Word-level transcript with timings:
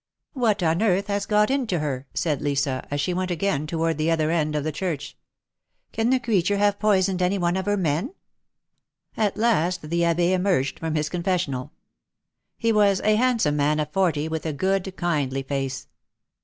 What 0.33 0.63
on 0.63 0.81
earth 0.81 1.05
has 1.09 1.27
got 1.27 1.51
into 1.51 1.77
her?" 1.77 2.07
said 2.15 2.41
Lisa, 2.41 2.87
as 2.89 2.99
she 2.99 3.13
went 3.13 3.29
again 3.29 3.67
toward 3.67 3.99
the 3.99 4.09
other 4.09 4.31
end 4.31 4.55
of 4.55 4.63
the 4.63 4.71
church. 4.71 5.15
'^Can 5.93 6.09
the 6.09 6.17
creature 6.19 6.57
have 6.57 6.79
poisoned 6.79 7.21
any 7.21 7.37
one 7.37 7.55
of 7.55 7.67
her 7.67 7.77
men?" 7.77 8.15
At 9.15 9.37
last 9.37 9.91
the 9.91 10.03
Abbe 10.03 10.33
emerged 10.33 10.79
from 10.79 10.95
his 10.95 11.07
Confessional. 11.07 11.71
He 12.57 12.71
was 12.71 12.99
a 13.01 13.15
handsome 13.15 13.57
man 13.57 13.79
of 13.79 13.91
forty, 13.91 14.27
with 14.27 14.47
a 14.47 14.53
good, 14.53 14.91
kindly 14.97 15.43
face. 15.43 15.85